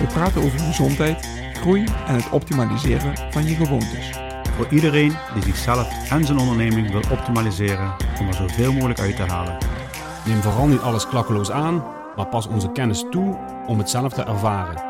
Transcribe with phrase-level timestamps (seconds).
[0.00, 4.10] We praten over gezondheid, groei en het optimaliseren van je gewoontes.
[4.56, 9.22] Voor iedereen die zichzelf en zijn onderneming wil optimaliseren om er zoveel mogelijk uit te
[9.22, 9.58] halen.
[10.26, 11.84] Neem vooral niet alles klakkeloos aan,
[12.16, 14.82] maar pas onze kennis toe om het zelf te ervaren.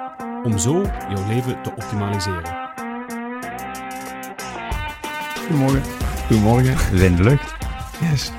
[0.45, 2.59] Om zo jouw leven te optimaliseren.
[5.39, 5.83] Goedemorgen.
[6.27, 6.99] Goedemorgen.
[6.99, 7.55] Zijn de lucht.
[8.01, 8.31] Yes.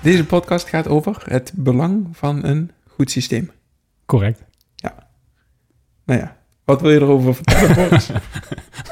[0.00, 3.50] Deze podcast gaat over het belang van een goed systeem.
[4.06, 4.53] Correct.
[6.04, 8.10] Nou ja, wat wil je erover vertellen, Boris?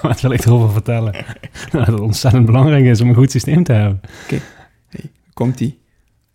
[0.03, 1.25] Wat wil ik erover vertellen?
[1.71, 4.01] Dat het ontzettend belangrijk is om een goed systeem te hebben.
[5.33, 5.81] Komt die?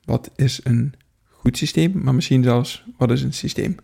[0.03, 0.94] Wat is een
[1.30, 1.92] goed systeem?
[2.03, 3.75] Maar misschien zelfs, wat is een systeem?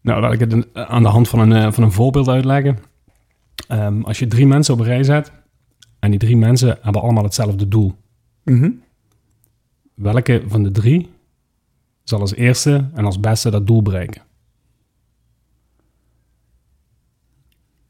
[0.00, 2.78] Nou, laat ik het aan de hand van een, eh, van een voorbeeld uitleggen.
[3.68, 5.32] Ehm, als je drie mensen op een rij zet
[5.98, 7.94] en die drie mensen hebben allemaal hetzelfde doel.
[8.44, 8.70] Mhm.
[9.94, 11.10] Welke van de drie
[12.04, 14.22] zal als eerste en als beste dat doel bereiken?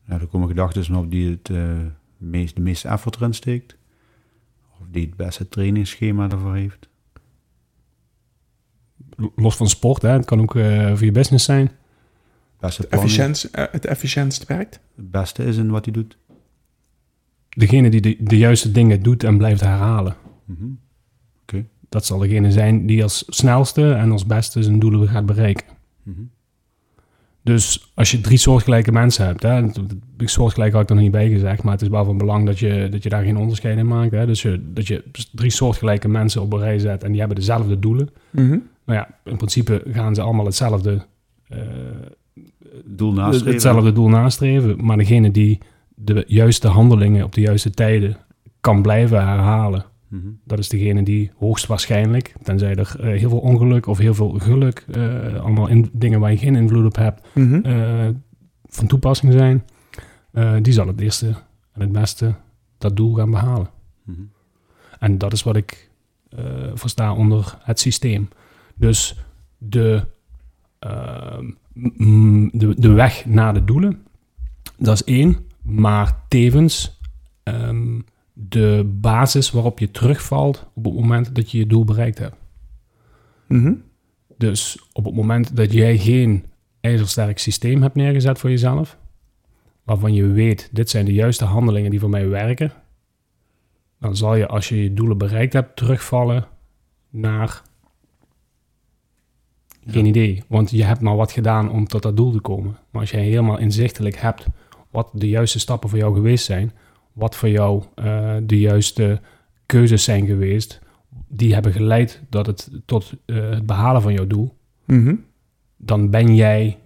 [0.06, 1.78] Nou, er komen gedachten op die het eh,
[2.16, 3.76] meest, de meeste effort erin steekt.
[4.80, 6.88] Of die het beste trainingsschema ervoor heeft.
[9.36, 10.08] Los van sport, hè?
[10.08, 11.70] het kan ook eh, voor je business zijn.
[12.60, 14.80] Beste Het, efficiënt, eh, het efficiëntst werkt?
[14.96, 16.16] het beste is in wat hij doet.
[17.48, 20.16] Degene die de, de juiste dingen doet en blijft herhalen.
[20.44, 20.66] Mhm.
[21.88, 25.66] Dat zal degene zijn die als snelste en als beste zijn doelen gaat bereiken.
[26.02, 26.20] Mhm.
[27.46, 29.66] Dus als je drie soortgelijke mensen hebt, hè,
[30.16, 32.58] soortgelijk had ik er nog niet bij gezegd, maar het is wel van belang dat
[32.58, 34.10] je, dat je daar geen onderscheid in maakt.
[34.10, 34.26] Hè.
[34.26, 37.78] Dus je, dat je drie soortgelijke mensen op een rij zet en die hebben dezelfde
[37.78, 38.08] doelen.
[38.30, 38.58] Mhm.
[38.84, 41.04] Nou ja, in principe gaan ze allemaal hetzelfde,
[41.48, 41.58] eh,
[42.84, 43.52] Doel nastreven.
[43.52, 44.84] hetzelfde doel nastreven.
[44.84, 45.58] Maar degene die
[45.94, 48.16] de juiste handelingen op de juiste tijden
[48.60, 50.26] kan blijven herhalen, Mhm.
[50.44, 54.84] dat is degene die hoogstwaarschijnlijk, tenzij er eh, heel veel ongeluk of heel veel geluk,
[54.92, 57.54] eh, allemaal in, dingen waar je geen invloed op hebt, Mhm.
[57.54, 58.08] eh,
[58.64, 59.64] van toepassing zijn,
[60.62, 61.26] die zal het eerste
[61.72, 62.34] en het beste
[62.78, 63.68] dat doel gaan behalen.
[64.04, 64.20] Mhm.
[64.98, 65.90] En dat is wat ik
[66.74, 68.28] versta onder het systeem.
[68.74, 69.24] Dus
[69.58, 70.02] de,
[72.52, 74.02] de, de weg naar de doelen,
[74.78, 77.00] dat is één, maar tevens
[77.42, 77.98] ehm,
[78.38, 82.36] de basis waarop je terugvalt op het moment dat je je doel bereikt hebt.
[83.46, 83.74] Mhm.
[84.38, 86.44] Dus op het moment dat jij geen
[86.80, 88.98] ijzersterk systeem hebt neergezet voor jezelf,
[89.84, 92.72] waarvan je weet, dit zijn de juiste handelingen die voor mij werken,
[94.00, 96.46] dan zal je als je je doelen bereikt hebt, terugvallen
[97.10, 97.62] naar
[99.86, 100.42] geen idee.
[100.48, 102.76] Want je hebt maar wat gedaan om tot dat doel te komen.
[102.90, 104.46] Maar als jij helemaal inzichtelijk hebt
[104.90, 106.72] wat de juiste stappen voor jou geweest zijn,
[107.16, 109.20] wat voor jou eh, de juiste
[109.66, 110.80] keuzes zijn geweest,
[111.28, 114.54] die hebben geleid dat het tot eh, het behalen van jouw doel,
[114.84, 115.14] Mhm.
[115.76, 116.78] dan ben jij,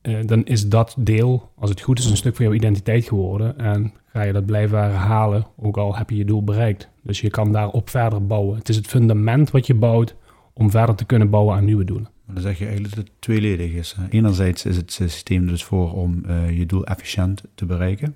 [0.00, 3.58] eh, dan is dat deel, als het goed is, een stuk van jouw identiteit geworden.
[3.58, 6.88] En ga je dat blijven herhalen, ook al heb je je doel bereikt.
[7.02, 8.58] Dus je kan daarop verder bouwen.
[8.58, 10.14] Het is het fundament wat je bouwt
[10.52, 12.08] om verder te kunnen bouwen aan nieuwe doelen.
[12.24, 13.94] Maar dan zeg je eigenlijk dat het tweeledig is.
[13.98, 14.08] hè.
[14.08, 18.14] Enerzijds is het systeem dus voor om eh, je doel efficiënt te bereiken.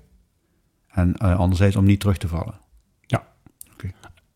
[0.95, 2.53] En eh, anderzijds om niet terug te vallen.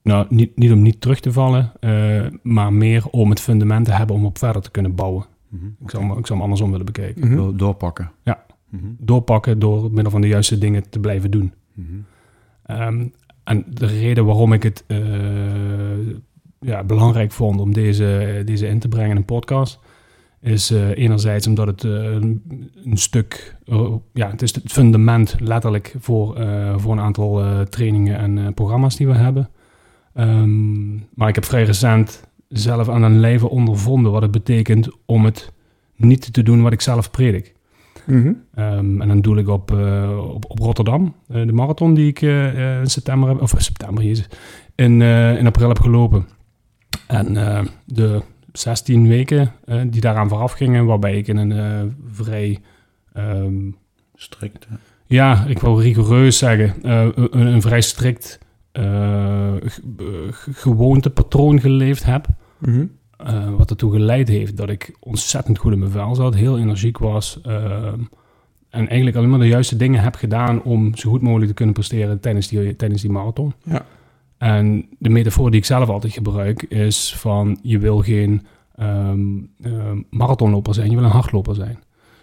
[0.04, 3.92] Nou, niet, niet om niet terug te vallen, eh, maar meer om het fundament te
[3.92, 5.26] hebben om op verder te kunnen bouwen.
[5.50, 5.66] Mhm.
[5.66, 7.26] Ik zou, hem- ik zou hem andersom willen bekijken.
[7.28, 7.36] Mhm.
[7.36, 8.12] Door- Doorpakken.
[8.24, 8.46] Ja.
[8.70, 8.86] Mhm.
[8.98, 11.54] Doorpakken door middel van de juiste dingen te blijven doen.
[11.74, 11.88] Mhm.
[12.66, 13.08] Ehm,
[13.44, 14.98] en de reden waarom ik het eh,
[16.60, 19.80] ja, belangrijk vond om deze, deze in te brengen in een podcast,
[20.42, 22.44] is eh, enerzijds omdat het eh, een,
[22.86, 26.38] een stuk, eh, ja, het is het fundament letterlijk voor,
[26.78, 29.50] voor een aantal trainingen en programma's die we hebben.
[30.14, 35.26] Ehm, maar ik heb vrij recent zelf aan een leven ondervonden wat het betekent om
[35.26, 35.52] het
[35.96, 37.54] niet te doen wat ik zelf predik.
[38.06, 38.34] Mhm.
[38.54, 39.72] Ehm, en dan doe ik op,
[40.34, 44.28] op, op Rotterdam, de marathon die ik in september heb, of september, jezus,
[44.76, 46.28] in, in april heb gelopen.
[47.08, 47.34] En
[47.86, 51.82] de 16 weken eh, die daaraan vooraf gingen, waarbij ik in een eh,
[52.12, 52.60] vrij,
[53.14, 53.72] ehm,
[54.16, 54.68] Strikt.
[54.70, 54.76] hè.
[55.08, 58.40] ja, ik wil rigoureus zeggen, eh, een, een vrij strikt
[60.52, 62.26] gewoontepatroon geleefd heb.
[62.58, 62.86] Mhm.
[63.58, 67.40] wat ertoe geleid heeft dat ik ontzettend goed in mijn vel zat, heel energiek was.
[67.44, 68.00] ehm,
[68.70, 71.74] en eigenlijk alleen maar de juiste dingen heb gedaan om zo goed mogelijk te kunnen
[71.74, 73.54] presteren tijdens die, tijdens die marathon.
[73.64, 73.86] Ja.
[74.40, 78.46] En de metafoor die ik zelf altijd gebruik is van je wil geen
[78.76, 79.20] ehm,
[79.62, 81.78] ehm, marathonloper zijn, je wil een hardloper zijn.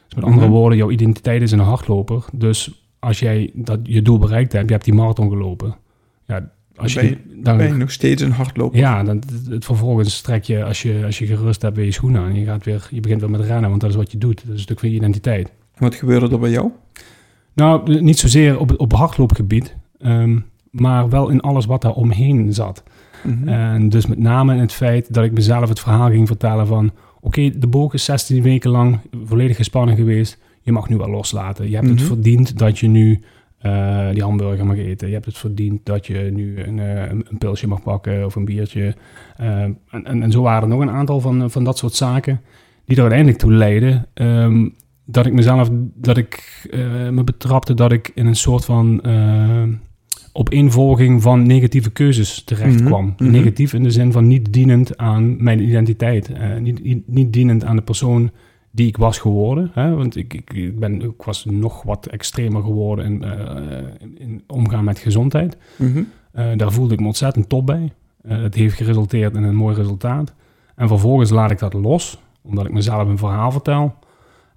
[0.07, 0.55] Dus met andere Mhm.
[0.55, 2.25] woorden, jouw identiteit is een hardloper.
[2.33, 5.77] Dus als jij dat, je doel bereikt hebt, je hebt die marathon gelopen.
[6.27, 8.79] Ja, als Dan je, dan, Ben je nog steeds een hardloper?
[8.79, 11.91] ja, dan, het, het vervolgens trek je als, je, als je gerust hebt, weer je
[11.93, 12.29] schoenen aan.
[12.29, 14.37] En je, gaat weer, je begint weer met rennen, want dat is wat je doet.
[14.37, 15.49] Dat is een stuk van je identiteit.
[15.49, 16.71] En Wat gebeurde er bij jou?
[17.53, 20.39] Nou, niet zozeer op, op hardloopgebied, ehm,
[20.81, 22.83] maar wel in alles wat daar omheen zat.
[23.23, 23.49] Mhm.
[23.49, 26.91] En dus met name in het feit dat ik mezelf het verhaal ging vertellen van...
[27.21, 30.39] Oké, de boog is 16 weken lang volledig gespannen geweest.
[30.61, 31.69] Je mag nu wel loslaten.
[31.71, 32.07] Je hebt het Mhm.
[32.07, 33.23] verdiend dat je nu
[33.59, 35.07] eh, die hamburger mag eten.
[35.09, 38.35] Je hebt het verdiend dat je nu een, eh, een, een pilsje mag pakken of
[38.35, 38.95] een biertje.
[39.37, 42.41] Eh, en, en, en zo waren er nog een aantal van, van dat soort zaken...
[42.85, 44.07] die er uiteindelijk toe leidden...
[44.15, 44.69] ehm,
[45.05, 46.65] dat ik mezelf, dat ik
[47.11, 49.01] me betrapte dat ik in een soort van
[50.37, 53.15] eh, opeenvolging van negatieve keuzes terecht Mhm, kwam.
[53.19, 53.31] mhm.
[53.31, 56.31] Negatief in de zin van niet dienend aan mijn identiteit.
[56.33, 58.31] eh, niet, niet, dienend aan de persoon
[58.71, 59.71] die ik was geworden.
[59.75, 59.95] Hè?
[59.95, 63.85] Want ik, ik, ben, ik was nog wat extremer geworden in, eh,
[64.19, 65.57] in, omgaan met gezondheid.
[65.77, 66.03] Mhm.
[66.33, 67.93] Eh, daar voelde ik me ontzettend top bij.
[68.27, 70.35] Het heeft geresulteerd in een mooi resultaat.
[70.77, 73.95] En vervolgens laat ik dat los, omdat ik mezelf een verhaal vertel.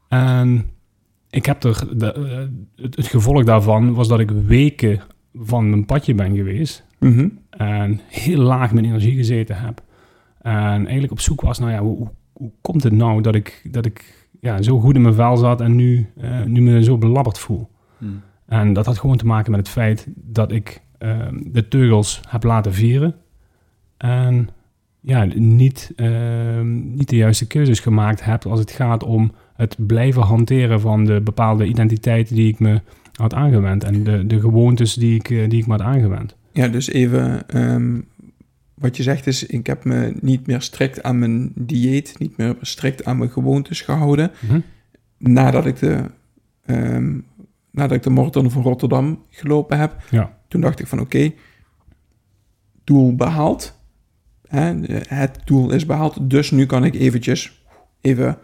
[0.07, 0.65] En
[1.29, 5.01] ik heb er, de, het, het gevolg daarvan was dat ik weken
[5.39, 6.85] van mijn padje ben geweest.
[6.99, 7.27] Mhm.
[7.49, 9.81] En heel laag mijn energie gezeten heb.
[10.41, 13.85] En eigenlijk op zoek was, nou ja, hoe, hoe, komt het nou dat ik, dat
[13.85, 17.39] ik ja, zo goed in mijn vel zat en nu, eh, nu me zo belabberd
[17.39, 17.69] voel?
[17.97, 18.21] Hmm.
[18.45, 22.43] En dat had gewoon te maken met het feit dat ik ehm, de teugels heb
[22.43, 23.15] laten vieren.
[23.97, 24.49] En
[24.99, 30.21] ja, niet, ehm, niet de juiste keuzes gemaakt heb als het gaat om het blijven
[30.21, 32.81] hanteren van de bepaalde identiteit die ik me
[33.19, 33.83] had aangewend.
[33.83, 36.35] En de, de gewoontes die ik, eh, die ik me had aangewend.
[36.53, 37.99] Ja, dus even ehm,
[38.73, 42.55] wat je zegt is, ik heb me niet meer strikt aan mijn dieet, niet meer
[42.61, 44.31] strikt aan mijn gewoontes gehouden.
[44.39, 44.59] Mhm.
[45.17, 46.03] Nadat ik de,
[46.65, 47.17] ehm,
[47.71, 50.37] nadat ik de marathon van Rotterdam gelopen heb, Ja.
[50.47, 51.31] toen dacht ik van oké,
[52.83, 53.77] doel behaald.
[54.47, 54.73] Hè,
[55.07, 57.63] het doel is behaald, dus nu kan ik eventjes
[58.01, 58.37] even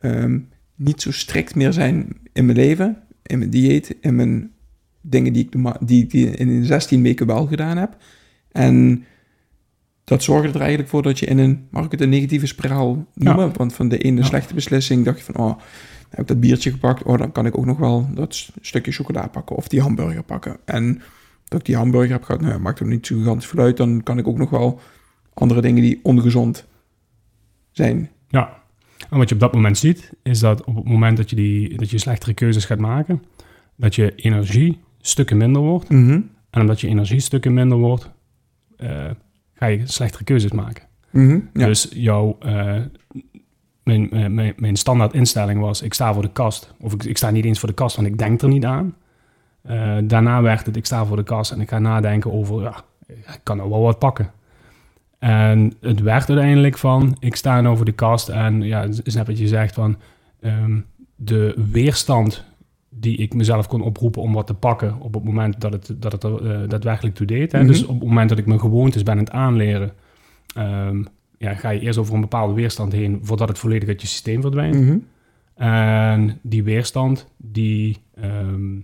[0.00, 0.38] ehm,
[0.74, 4.52] niet zo strikt meer zijn in mijn leven, in mijn dieet, in mijn
[5.00, 7.96] dingen die ik, die, die in de 16 weken wel gedaan heb.
[8.52, 9.04] En
[10.04, 13.06] dat zorgde er eigenlijk voor dat je in een, mag ik het een negatieve spiraal
[13.14, 13.52] noemen?
[13.56, 14.26] Want van de ene Ja.
[14.26, 15.58] slechte beslissing dacht je van, oh,
[16.08, 19.26] heb ik dat biertje gepakt, oh, dan kan ik ook nog wel dat stukje chocola
[19.26, 20.56] pakken of die hamburger pakken.
[20.64, 21.02] En
[21.44, 24.02] dat ik die hamburger heb gehad, nou, maakt er niet zo gigantisch veel uit, dan
[24.02, 24.80] kan ik ook nog wel
[25.34, 26.66] andere dingen die ongezond
[27.70, 28.10] zijn.
[28.28, 28.62] Ja,
[29.10, 31.76] en wat je op dat moment ziet, is dat op het moment dat je, die,
[31.76, 33.22] dat je slechtere keuzes gaat maken,
[33.76, 35.88] dat je energie stukken minder wordt.
[35.88, 36.20] Mhm.
[36.50, 38.10] En omdat je energie stukken minder wordt,
[38.76, 39.10] eh,
[39.54, 40.84] ga je slechtere keuzes maken.
[41.10, 41.38] Mhm.
[41.52, 41.66] Ja.
[41.66, 42.80] Dus jouw, eh,
[43.82, 46.74] mijn, eh, mijn, mijn standaard instelling was, ik sta voor de kast.
[46.80, 48.94] Of ik, ik sta niet eens voor de kast, want ik denk er niet aan.
[50.06, 53.40] Daarna werd het, ik sta voor de kast en ik ga nadenken over, ja, ik
[53.42, 54.30] kan er wel wat pakken.
[55.24, 59.14] En het werd uiteindelijk van, ik sta nou voor de kast en ja, het is
[59.14, 59.96] net wat je zegt van,
[60.40, 60.80] ehm,
[61.16, 62.44] de weerstand
[62.88, 66.12] die ik mezelf kon oproepen om wat te pakken op het moment dat het, dat
[66.12, 67.52] het er eh, daadwerkelijk toe deed.
[67.52, 67.58] Hè?
[67.58, 67.66] Mhm.
[67.66, 69.92] Dus op het moment dat ik mijn gewoontes ben aan het aanleren,
[70.54, 71.02] ehm,
[71.38, 74.40] ja, ga je eerst over een bepaalde weerstand heen voordat het volledig uit je systeem
[74.40, 74.80] verdwijnt.
[74.80, 74.98] Mhm.
[75.54, 78.78] En die weerstand, die, ehm,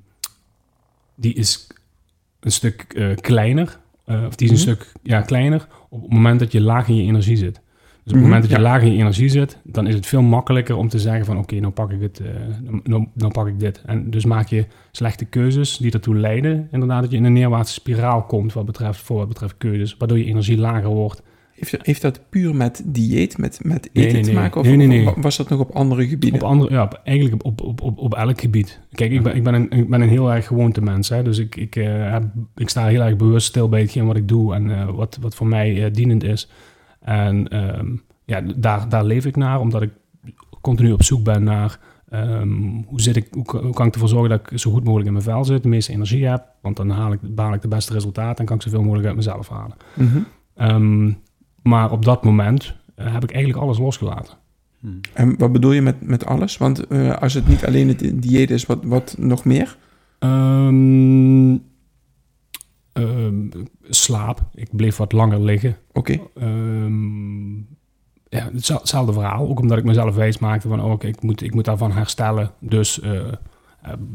[1.14, 1.66] die is
[2.40, 3.78] een stuk eh, kleiner.
[4.10, 4.80] Eh, of die is een Mhm.
[4.82, 7.54] stuk ja, kleiner op het moment dat je laag in je energie zit.
[7.54, 8.62] Dus op het Mhm, moment dat je ja.
[8.62, 11.60] laag in je energie zit, dan is het veel makkelijker om te zeggen van oké,
[11.60, 12.22] nou pak ik het,
[12.84, 13.82] nou, nou pak ik dit.
[13.86, 17.72] En dus maak je slechte keuzes die ertoe leiden, inderdaad, dat je in een neerwaartse
[17.74, 21.22] spiraal komt wat betreft, voor wat betreft keuzes, waardoor je energie lager wordt.
[21.60, 24.60] Heeft, heeft dat puur met dieet, met, met eten Nee, nee, te maken?
[24.60, 25.04] Of Nee, nee, nee.
[25.04, 26.40] wa- was dat nog op andere gebieden?
[26.42, 28.80] Op andere, ja, op- eigenlijk op, op, op, op elk gebied.
[28.92, 31.08] Kijk, ik ben, ik ben, een, ik ben een heel erg gewoonte mens.
[31.08, 31.22] Hè?
[31.22, 32.24] Dus ik, ik, eh, heb,
[32.54, 35.34] ik sta heel erg bewust stil bij hetgeen wat ik doe en eh, wat, wat
[35.34, 36.50] voor mij eh, dienend is.
[37.00, 37.86] En ehm,
[38.24, 39.90] ja, daar, daar leef ik naar, omdat ik
[40.60, 42.50] continu op zoek ben naar ehm,
[42.86, 45.06] hoe, zit ik, hoe, kan- hoe kan ik ervoor zorgen dat ik zo goed mogelijk
[45.06, 46.44] in mijn vel zit, de meeste energie heb.
[46.62, 49.16] Want dan haal ik, behaal ik de beste resultaten en kan ik zoveel mogelijk uit
[49.16, 49.76] mezelf halen.
[50.56, 51.12] Ehm,
[51.62, 54.34] maar op dat moment eh, heb ik eigenlijk alles losgelaten.
[54.80, 55.00] Hmm.
[55.12, 56.56] En wat bedoel je met, met alles?
[56.56, 59.76] Want eh, als het niet alleen het dieet is, wat, wat nog meer?
[60.18, 61.56] Ehm,
[62.92, 63.48] ehm,
[63.88, 64.48] slaap.
[64.54, 65.76] Ik bleef wat langer liggen.
[65.92, 66.18] Oké.
[66.34, 67.56] Ehm,
[68.28, 69.48] ja, hetzelfde verhaal.
[69.48, 72.50] Ook omdat ik mezelf wijs maakte van, oh, ik, moet, ik moet daarvan herstellen.
[72.58, 73.22] Dus uh,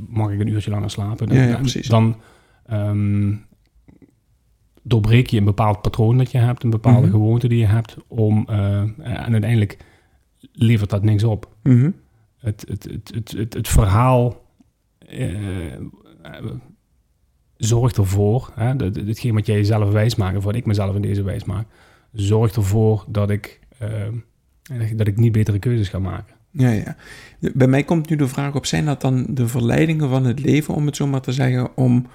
[0.08, 1.28] mag ik een uurtje langer slapen.
[1.28, 1.88] Dan, ja, ja, precies.
[1.88, 2.16] dan
[2.72, 3.46] um,
[4.88, 7.12] doorbreek je een bepaald patroon dat je hebt, een bepaalde Mhm.
[7.12, 9.78] gewoonte die je hebt, om, uh, en uiteindelijk
[10.52, 11.50] levert dat niks op.
[11.64, 11.92] Mhm.
[12.38, 14.46] Het, het, het, het, het, het verhaal
[15.10, 15.34] uh,
[17.58, 21.02] zorgt ervoor, hè, dat, hetgeen wat jij jezelf wijs maakt, of wat ik mezelf in
[21.02, 21.68] deze wijs maak,
[22.12, 26.36] zorgt ervoor dat ik, uh, dat ik niet betere keuzes ga maken.
[26.52, 26.96] Ja, ja.
[27.54, 30.74] Bij mij komt nu de vraag op, zijn dat dan de verleidingen van het leven,
[30.74, 32.08] om het zo maar te zeggen, om,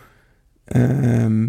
[0.76, 1.46] uh,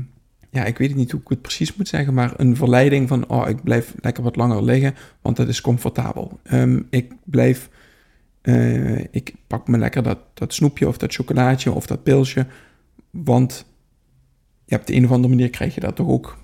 [0.51, 3.29] ja, ik weet het niet hoe ik het precies moet zeggen, maar een verleiding van,
[3.29, 6.39] oh, ik blijf lekker wat langer liggen, want dat is comfortabel.
[6.53, 7.69] Um, ik blijf,
[8.41, 12.45] uh, ik pak me lekker dat, dat snoepje of dat chocolaatje of dat pilsje,
[13.09, 13.65] want
[14.65, 16.37] ja, op de een of andere manier krijg je dat toch ook.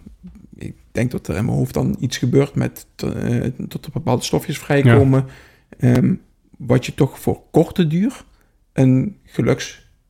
[0.55, 4.23] Ik denk dat er in mijn hoofd dan iets gebeurt met uh, tot er bepaalde
[4.23, 5.25] stofjes vrijkomen.
[5.79, 5.95] Ja.
[5.95, 6.21] Um,
[6.57, 8.25] wat je toch voor korte duur
[8.73, 9.17] een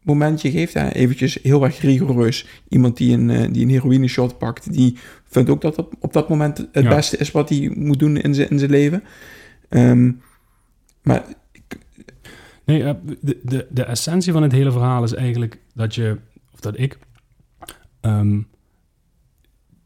[0.08, 0.74] geluksmomentje geeft.
[0.74, 0.90] Hè?
[0.90, 2.46] Eventjes heel erg rigoureus.
[2.70, 6.14] Iemand die een, uh, die een heroïne shot pakt, die vindt ook dat dat op
[6.14, 6.90] dat moment het ja.
[6.90, 9.04] beste is wat hij moet doen in zijn in zijn leven.
[9.70, 10.22] Um,
[11.04, 11.24] maar
[12.66, 16.18] Nee, uh, de, de, de essentie van het hele verhaal is eigenlijk dat je,
[16.54, 16.98] of dat ik,
[18.02, 18.48] um,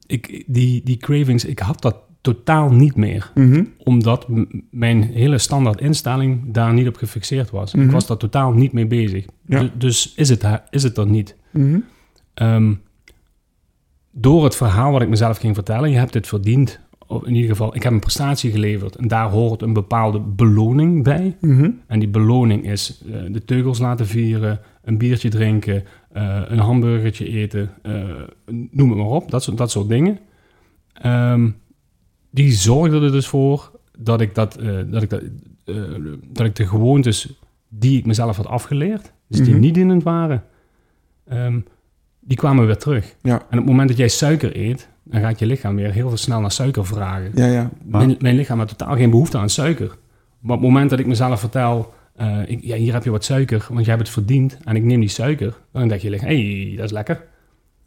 [0.07, 3.31] ik die, die cravings, ik had dat totaal niet meer.
[3.35, 3.73] Mm -hmm.
[3.77, 4.27] Omdat
[4.69, 7.73] mijn hele standaard instelling daar niet op gefixeerd was.
[7.73, 7.89] Mm -hmm.
[7.89, 9.25] Ik was daar totaal niet mee bezig.
[9.45, 9.69] Ja.
[9.77, 11.35] Dus is het, is het er niet.
[11.51, 11.83] Mm -hmm.
[12.47, 12.81] um,
[14.11, 16.79] door het verhaal wat ik mezelf ging vertellen, je hebt het verdiend.
[17.23, 18.95] In ieder geval, ik heb een prestatie geleverd.
[18.95, 21.37] En daar hoort een bepaalde beloning bij.
[21.41, 21.69] Mhm.
[21.87, 25.83] En die beloning is uh, de teugels laten vieren, een biertje drinken,
[26.17, 28.03] uh, een hamburgertje eten, uh,
[28.71, 29.31] noem het maar op.
[29.31, 30.19] Dat soort, dat soort dingen.
[31.05, 31.55] Um,
[32.31, 35.21] die zorgde er dus voor dat ik, dat, uh, dat, ik dat,
[35.65, 35.75] uh,
[36.27, 37.33] dat ik de gewoontes
[37.69, 39.59] die ik mezelf had afgeleerd, dus die Mhm.
[39.59, 40.43] niet dienend waren,
[41.31, 41.65] um,
[42.19, 43.15] die kwamen weer terug.
[43.21, 43.33] Ja.
[43.37, 46.17] En op het moment dat jij suiker eet, dan gaat je lichaam weer heel veel
[46.17, 47.31] snel naar suiker vragen.
[47.35, 47.69] Ja, ja.
[47.85, 49.87] Maar- Mijn, mijn lichaam had totaal geen behoefte aan suiker.
[50.39, 53.23] Maar op het moment dat ik mezelf vertel, eh, ik, ja, hier heb je wat
[53.23, 56.17] suiker, want jij hebt het verdiend en ik neem die suiker, dan denk je, hé,
[56.67, 57.23] hey, dat is lekker.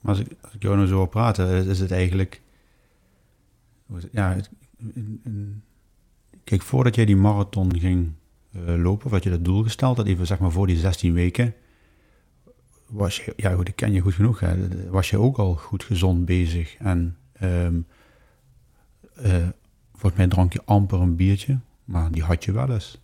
[0.01, 2.41] Maar als ik, als ik jou nou zo hoor praten, is- is het eigenlijk...
[4.13, 4.51] Ja, het-
[4.95, 5.63] een- een-
[6.45, 8.13] kijk, voordat jij die marathon ging
[8.53, 11.13] eh, lopen, of dat je dat doel gesteld had, even zeg maar voor die 16
[11.13, 11.55] weken,
[12.87, 15.85] was je, ja goed, ik ken je goed genoeg, hè, was je ook al goed
[15.85, 16.75] gezond bezig.
[16.77, 17.17] En
[19.15, 19.47] eh,
[19.93, 23.03] volgens mij dronk je amper een biertje, maar die had je wel eens.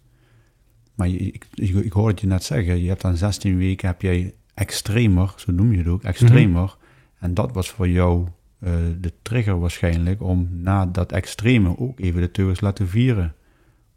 [0.94, 4.34] Maar je, ik, ik, het je net zeggen, je hebt dan 16 weken, heb jij
[4.54, 6.76] extremer, zo noem je het ook, extremer.
[7.18, 8.28] En dat was voor jou
[8.60, 13.34] eh, de trigger waarschijnlijk om na dat extreme ook even de teugels laten vieren.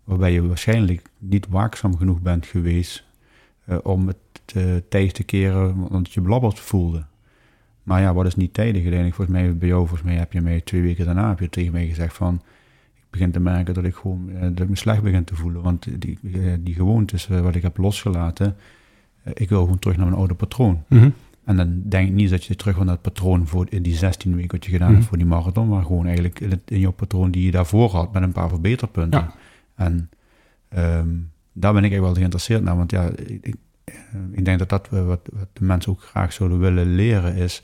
[0.03, 3.05] Waarbij je waarschijnlijk niet waakzaam genoeg bent geweest
[3.65, 4.17] eh, om het
[4.55, 7.05] uh, te keren, want je blabberd voelde.
[7.83, 9.15] Maar ja, wat is niet tijdig uiteindelijk?
[9.15, 11.71] Volgens mij bij jou, volgens mij heb je mij twee weken daarna heb je tegen
[11.71, 12.41] mij gezegd van,
[12.95, 15.61] ik begin te merken dat ik gewoon, dat ik me slecht begin te voelen.
[15.61, 16.19] Want die,
[16.59, 18.55] die gewoontes wat ik heb losgelaten,
[19.33, 20.83] ik wil gewoon terug naar mijn oude patroon.
[21.45, 23.95] En dan denk ik niet dat je terug wil naar het patroon voor in die
[23.95, 24.95] 16 weken wat je gedaan Mhm.
[24.97, 27.89] hebt voor die marathon, maar gewoon eigenlijk in, het, in jouw patroon die je daarvoor
[27.89, 29.19] had met een paar verbeterpunten.
[29.19, 29.33] Ja.
[29.75, 30.09] En
[30.69, 31.09] ehm,
[31.53, 34.89] daar ben ik echt wel geïnteresseerd naar, want ja, ik, ik, eh, denk dat dat
[34.89, 37.61] wat, wat de mensen ook graag zouden willen leren is,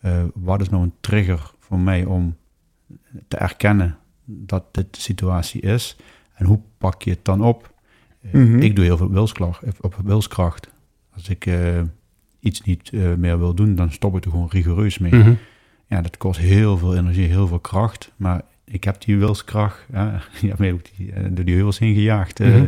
[0.00, 2.36] eh, wat is nou een trigger voor mij om
[3.28, 5.96] te erkennen dat dit de situatie is
[6.34, 7.74] en hoe pak je het dan op?
[8.22, 8.58] Eh, Mhm.
[8.58, 10.68] Ik doe heel veel wilskracht, op wilskracht.
[11.14, 11.46] Als ik
[12.40, 15.14] iets niet eh, meer wil doen, dan stop ik er gewoon rigoureus mee.
[15.14, 15.32] Mhm.
[15.86, 18.12] Ja, dat kost heel veel energie, heel veel kracht.
[18.16, 21.78] Maar ik heb die wilskracht, ja, je hebt mij ook die, eh, door die heuvels
[21.78, 22.40] heen gejaagd.
[22.40, 22.66] Eh, Mhm.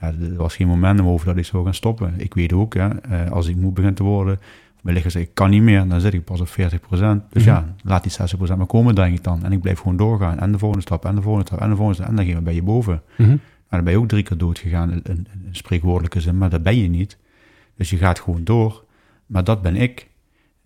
[0.00, 2.14] ja, er was geen momentum over dat ik zou gaan stoppen.
[2.16, 2.90] Ik weet ook, eh,
[3.30, 4.38] als ik moe begin te worden,
[4.82, 7.22] mijn lichaam zegt, ik kan niet meer, dan zit ik pas op 40%.
[7.30, 7.50] Dus Mhm.
[7.52, 9.44] ja, laat die 60% maar komen, denk ik dan.
[9.44, 10.38] En ik blijf gewoon doorgaan.
[10.38, 12.10] En de volgende stap, en de volgende stap, en de volgende stap.
[12.10, 13.02] En dan gaan we bij je boven.
[13.16, 13.28] Mhm.
[13.28, 16.50] Maar dan ben je ook drie keer dood gegaan in, in, in spreekwoordelijke zin, maar
[16.50, 17.16] dat ben je niet.
[17.76, 18.84] Dus je gaat gewoon door.
[19.32, 20.08] Maar dat ben ik.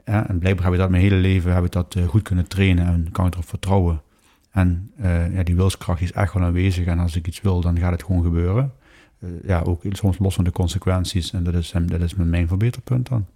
[0.04, 2.48] Ja, en blijkbaar heb ik dat mijn hele leven heb ik dat, eh, goed kunnen
[2.48, 4.02] trainen en kan ik erop vertrouwen.
[4.50, 6.86] En eh, ja, die wilskracht is echt wel aanwezig.
[6.86, 8.72] En als ik iets wil, dan gaat het gewoon gebeuren.
[9.18, 11.32] Eh, ja, ook soms los van de consequenties.
[11.32, 13.26] En dat is, dat is mijn verbeterpunt dan.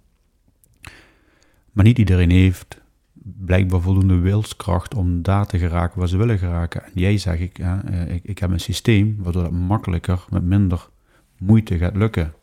[1.71, 2.81] Maar niet iedereen heeft
[3.23, 6.83] blijkbaar voldoende wilskracht om daar te geraken waar ze willen geraken.
[6.83, 7.59] En jij zeg ik,
[8.07, 10.89] ik, ik heb een systeem waardoor het makkelijker, met minder
[11.37, 12.33] moeite gaat lukken.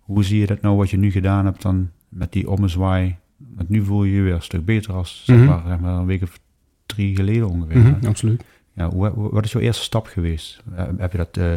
[0.00, 3.16] Hoe zie je dat nou wat je nu gedaan hebt dan met die ommezwaai?
[3.56, 5.46] Want nu voel je je weer een stuk beter als zeg, Mhm.
[5.46, 6.38] maar, zeg maar een week of
[6.86, 7.78] drie geleden ongeveer.
[7.78, 8.06] Mhm?
[8.06, 8.44] Absoluut.
[8.72, 10.62] ja, wat is jouw eerste stap geweest?
[10.76, 11.52] Eh, Heb je dat eh,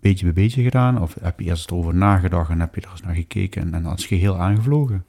[0.00, 1.02] beetje bij beetje gedaan?
[1.02, 3.86] Of heb je eerst erover nagedacht en heb je er eens naar gekeken en, en
[3.86, 5.04] als geheel aangevlogen?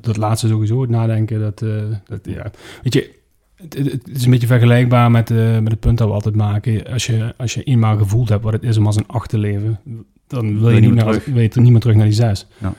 [0.00, 1.58] Dat laatste sowieso, het nadenken, dat,
[2.04, 2.50] dat ja.
[2.82, 3.14] Weet je,
[3.54, 5.28] het, is een beetje vergelijkbaar met,
[5.62, 6.84] met het punt dat we altijd maken.
[6.86, 9.38] Als je, als je eenmaal gevoeld hebt wat het is om als een acht te
[9.38, 9.80] leven,
[10.26, 12.46] dan wil je, niet meer, als- wil je niet meer terug naar die zes.
[12.58, 12.74] Ja.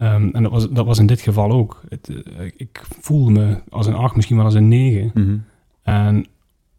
[0.00, 1.80] Ehm, en dat was, dat was in dit geval ook.
[1.88, 5.10] Het, eh, ik voelde me als een acht, misschien wel als een negen.
[5.14, 5.36] Mhm.
[5.82, 6.26] En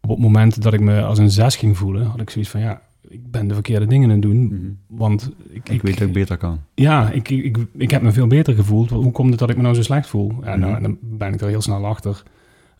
[0.00, 2.60] op het moment dat ik me als een zes ging voelen, had ik zoiets van,
[2.60, 4.44] ja, ik ben de verkeerde dingen aan het doen.
[4.44, 4.56] Mhm.
[4.86, 6.60] Want ik, Ik weet dat ik beter kan.
[6.74, 8.90] ja, ik, ik, ik, heb me veel beter gevoeld.
[8.90, 10.32] Hoe komt het dat ik me nou zo slecht voel?
[10.44, 12.22] Ja, nou, dan ben ik er heel snel achter.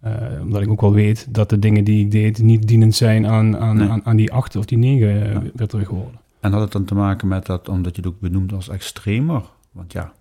[0.01, 3.27] Eh, omdat ik ook wel weet dat de dingen die ik deed niet dienend zijn
[3.27, 3.89] aan, aan, Nee.
[3.89, 5.43] aan, aan die acht of die negen eh, Ja.
[5.55, 6.21] weer terug worden.
[6.41, 9.43] En had het dan te maken met dat, omdat je het ook benoemt als extremer?
[9.73, 10.13] Want ja,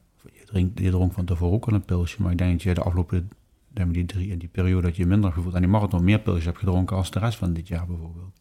[0.51, 2.73] je, drinkt, je dronk van tevoren ook al een pilsje, maar ik denk dat je
[2.73, 3.29] de afgelopen
[3.87, 6.57] die drie, in die periode dat je minder gevoeld aan die marathon meer pilsjes hebt
[6.57, 8.39] gedronken als de rest van dit jaar bijvoorbeeld.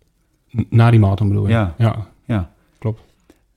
[0.68, 1.52] Na die marathon bedoel je?
[1.52, 1.74] Ja.
[1.78, 2.08] ja.
[2.24, 2.52] Ja.
[2.78, 3.02] Klopt.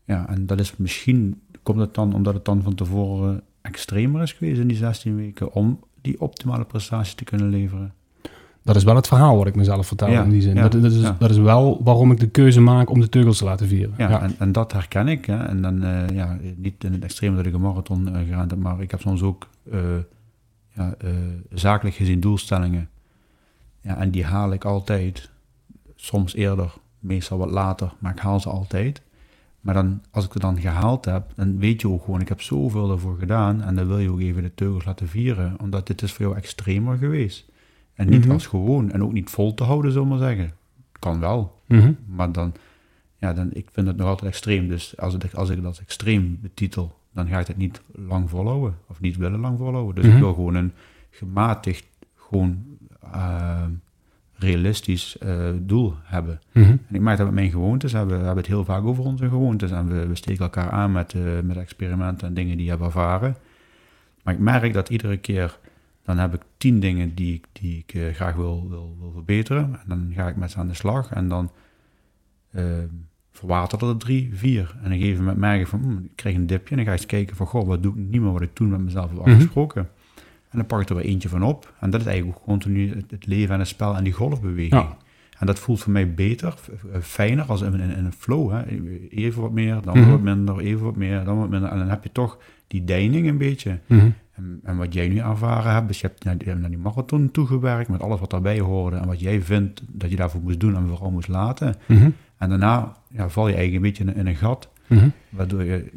[0.05, 4.31] Ja, en dat is misschien, komt het dan omdat het dan van tevoren extremer is
[4.31, 7.93] geweest in die 16 weken om die optimale prestatie te kunnen leveren?
[8.63, 10.55] Dat is wel het verhaal wat ik mezelf vertel Ja, in die zin.
[10.55, 11.15] ja, dat, dat, is, ja.
[11.19, 13.93] dat is wel waarom ik de keuze maak om de teugels te laten vieren.
[13.97, 15.25] Ja, En, en dat herken ik.
[15.25, 15.43] Hè.
[15.43, 18.57] En dan, eh, ja, niet in het extreem dat ik een marathon eh gedaan heb,
[18.57, 19.79] maar ik heb soms ook eh,
[20.75, 20.95] ja,
[21.53, 22.89] zakelijk gezien doelstellingen.
[23.81, 25.29] Ja, en die haal ik altijd.
[25.95, 29.01] Soms eerder, meestal wat later, maar ik haal ze altijd.
[29.61, 32.41] Maar dan, als ik het dan gehaald heb, dan weet je ook gewoon, ik heb
[32.41, 33.61] zoveel ervoor gedaan.
[33.61, 36.37] En dan wil je ook even de teugels laten vieren, omdat dit is voor jou
[36.37, 37.51] extremer geweest.
[37.95, 38.31] En niet Mhm.
[38.31, 40.53] als gewoon, en ook niet vol te houden, zullen we maar zeggen.
[40.99, 41.93] Kan wel, Mhm.
[42.05, 42.53] maar dan,
[43.17, 44.67] ja, dan, ik vind het nog altijd extreem.
[44.67, 48.75] Dus als, het, als ik dat extreem betitel, dan ga ik het niet lang volhouden.
[48.87, 49.95] Of niet willen lang volhouden.
[49.95, 50.13] Dus Mhm.
[50.13, 50.71] ik wil gewoon een
[51.09, 51.85] gematigd,
[52.15, 52.63] gewoon
[53.11, 53.63] eh,
[54.35, 56.39] realistisch eh, doel hebben.
[56.51, 56.65] Mhm.
[56.69, 59.29] En ik merk dat met mijn gewoontes, hebben, we hebben het heel vaak over onze
[59.29, 59.71] gewoontes.
[59.71, 62.83] En we, we steken elkaar aan met, eh, met experimenten en dingen die je hebt
[62.83, 63.35] ervaren.
[64.23, 65.59] Maar ik merk dat iedere keer,
[66.03, 69.63] dan heb ik tien dingen die, ik- die ik eh, graag wil, wil, wil verbeteren.
[69.63, 71.11] En dan ga ik met ze aan de slag.
[71.13, 71.51] En dan
[72.51, 72.63] eh
[73.31, 74.75] verwatert er drie, vier.
[74.79, 76.69] En op een gegeven moment merk ik van, hmm, ik krijg een dipje.
[76.69, 78.53] En dan ga ik eens kijken van, goh, wat doe ik niet meer wat ik
[78.53, 79.29] toen met mezelf heb Mhm.
[79.29, 79.89] afgesproken.
[80.49, 81.73] En dan pak ik er weer eentje van op.
[81.79, 84.81] En dat is eigenlijk ook continu het, het leven en het spel en die golfbeweging.
[84.81, 84.97] Ja.
[85.39, 86.55] En dat voelt voor mij beter,
[86.93, 88.51] eh, fijner als in, in, in een flow.
[88.51, 88.65] Hè?
[89.09, 90.09] Even wat meer, dan Mhm.
[90.09, 91.69] wat minder, even wat meer, dan wat minder.
[91.69, 92.37] En dan heb je toch
[92.67, 93.79] die deining een beetje.
[93.85, 94.09] Mhm.
[94.33, 97.31] En, en wat jij nu ervaren hebt, dus je hebt naar die, naar die marathon
[97.31, 98.95] toegewerkt met alles wat daarbij hoorde.
[98.97, 101.75] En wat jij vindt dat je daarvoor moest doen en vooral moest laten.
[101.87, 102.09] Mhm.
[102.37, 105.09] En daarna ja, val je eigenlijk een beetje in, in een gat, Mhm.
[105.29, 105.91] waardoor je...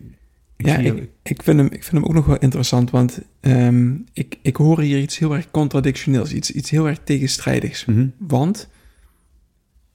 [0.57, 3.95] Ik ja, ik, ik, vind hem, ik vind hem ook nog wel interessant, want ehm,
[4.13, 7.85] ik, ik hoor hier iets heel erg contradictioneels, iets, iets heel erg tegenstrijdigs.
[7.85, 8.07] Mhm.
[8.19, 8.69] Want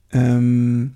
[0.08, 0.86] ehm,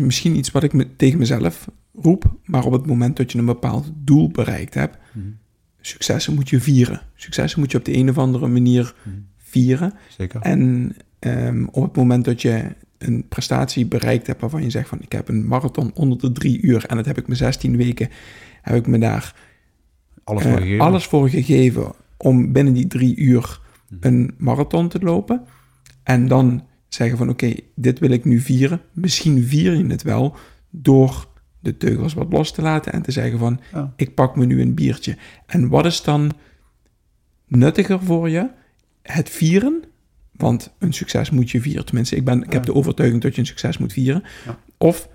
[0.00, 3.44] misschien iets wat ik me, tegen mezelf roep, maar op het moment dat je een
[3.44, 4.98] bepaald doel bereikt hebt.
[5.88, 7.00] Successen moet je vieren.
[7.14, 9.14] Successen moet je op de een of andere manier Mhm.
[9.36, 9.92] vieren.
[10.18, 10.40] Zeker.
[10.40, 12.64] En ehm, op het moment dat je
[12.98, 16.60] een prestatie bereikt hebt waarvan je zegt van ik heb een marathon onder de drie
[16.60, 18.08] uur en dat heb ik me 16 weken,
[18.62, 19.34] heb ik me daar
[20.24, 20.84] Alles eh, voor gegeven.
[20.84, 24.06] alles voor gegeven om binnen die drie uur Mhm.
[24.06, 25.44] een marathon te lopen.
[26.02, 28.80] En dan zeggen van oké, dit wil ik nu vieren.
[28.92, 30.36] Misschien vier je het wel
[30.70, 31.28] door
[31.70, 33.92] de teugels wat los te laten en te zeggen van Ja.
[33.96, 35.16] ik pak me nu een biertje.
[35.46, 36.32] En wat is dan
[37.46, 38.48] nuttiger voor je?
[39.02, 39.82] Het vieren,
[40.32, 41.84] want een succes moet je vieren.
[41.84, 44.22] Tenminste, ik, ben, ik heb de overtuiging dat je een succes moet vieren.
[44.46, 44.58] Ja.
[44.78, 45.08] Of,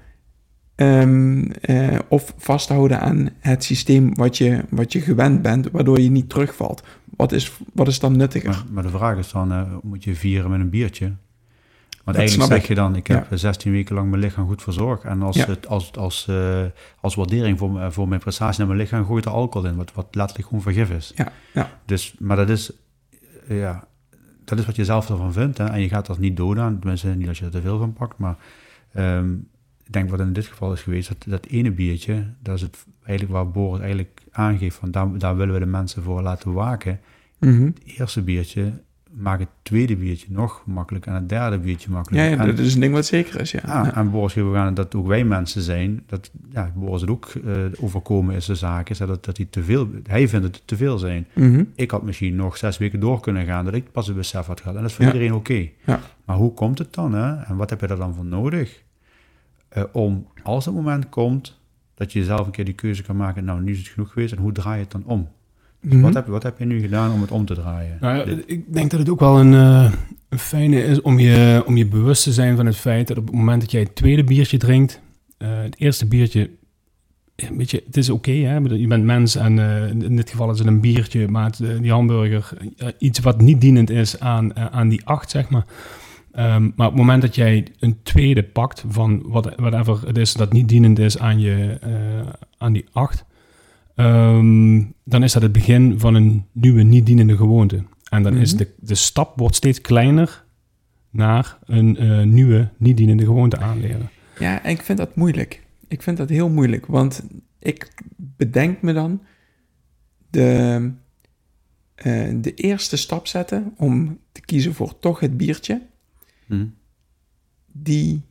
[0.75, 6.11] ehm, eh, of vasthouden aan het systeem wat je, wat je gewend bent, waardoor je
[6.11, 6.83] niet terugvalt.
[7.15, 8.49] Wat is, wat is dan nuttiger?
[8.49, 11.13] Maar, maar de vraag is dan, eh, moet je vieren met een biertje?
[12.03, 13.37] Want Dat eigenlijk zeg je dan, ik heb Ja.
[13.37, 15.03] 16 weken lang mijn lichaam goed verzorgd.
[15.03, 15.45] En als, Ja.
[15.45, 16.61] het, als, als, eh,
[17.01, 19.75] als waardering voor, m- voor mijn prestatie naar mijn lichaam gooit er alcohol in.
[19.75, 21.11] Wat, wat letterlijk gewoon vergif is.
[21.15, 21.79] Ja, ja.
[21.85, 22.71] Dus, maar dat is,
[23.47, 23.87] eh, ja,
[24.45, 25.57] dat is wat je zelf ervan vindt.
[25.57, 25.65] Hè?
[25.65, 26.79] En je gaat dat niet dood aan.
[26.79, 28.17] Tenminste, niet als je er te veel van pakt.
[28.17, 28.35] Maar
[28.93, 29.33] ehm,
[29.83, 32.85] ik denk wat in dit geval is geweest, dat, dat ene biertje, dat is het
[33.03, 34.75] eigenlijk waar Boris eigenlijk aangeeft.
[34.75, 36.99] Van daar, daar willen we de mensen voor laten waken.
[37.39, 37.63] Mhm.
[37.65, 38.73] Het eerste biertje
[39.15, 42.31] maakt het tweede biertje nog makkelijker en het derde biertje Ja, makkelijker.
[42.31, 43.59] ja, en, dat is een ding wat zeker is, ja.
[43.65, 43.95] ja, Ja.
[43.95, 47.25] en Boris geeft ook aan dat ook wij mensen zijn, dat ja, Boris het ook
[47.45, 50.75] eh, overkomen is de zaak, is dat, dat hij te veel, hij vindt het te
[50.77, 51.27] veel zijn.
[51.33, 51.63] Mhm.
[51.75, 54.59] Ik had misschien nog zes weken door kunnen gaan, dat ik pas een besef had
[54.61, 54.75] gehad.
[54.75, 55.69] En dat is voor iedereen oké.
[55.85, 55.99] Ja.
[56.25, 57.13] Maar hoe komt het dan?
[57.13, 57.33] Hè?
[57.43, 58.81] En wat heb je er dan voor nodig?
[59.69, 61.61] Eh, om, als het moment komt,
[61.95, 64.33] dat je zelf een keer die keuze kan maken, nou, nu is het genoeg geweest,
[64.33, 65.27] en hoe draai je het dan om?
[65.83, 66.01] Mhm.
[66.01, 67.97] Wat, heb, wat heb je nu gedaan om het om te draaien?
[67.99, 69.91] Nou ik denk dat het ook wel een, eh,
[70.29, 73.25] een fijne is om je, om je bewust te zijn van het feit dat op
[73.25, 75.01] het moment dat jij het tweede biertje drinkt,
[75.37, 76.49] eh, het eerste biertje,
[77.35, 80.59] ja, weet je, het is oké, je bent mens en eh, in dit geval is
[80.59, 82.57] het een biertje, maar het, die hamburger,
[82.97, 85.65] iets wat niet dienend is aan, aan die acht, zeg maar.
[86.33, 90.33] Ehm, maar op het moment dat jij een tweede pakt van wat, whatever het is
[90.33, 93.25] dat niet dienend is aan, je, eh, aan die acht,
[93.95, 97.83] ehm, dan is dat het begin van een nieuwe niet dienende gewoonte.
[98.09, 98.63] En dan is Mhm.
[98.63, 100.45] de, de stap wordt steeds kleiner
[101.09, 104.09] naar een eh, nieuwe niet dienende gewoonte aanleren.
[104.39, 105.61] Ja, en ik vind dat moeilijk.
[105.87, 107.23] Ik vind dat heel moeilijk, want
[107.59, 109.21] ik bedenk me dan
[110.29, 110.91] de,
[111.95, 115.81] eh, de eerste stap zetten om te kiezen voor toch het biertje.
[116.47, 116.65] Hm?
[117.71, 118.21] Die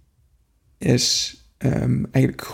[0.78, 2.48] is ehm, eigenlijk